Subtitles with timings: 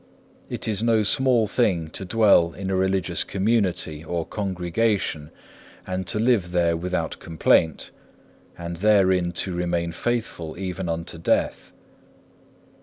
[0.49, 5.29] It is no small thing to dwell in a religious community or congregation,
[5.85, 7.91] and to live there without complaint,
[8.57, 11.71] and therein to remain faithful even unto death.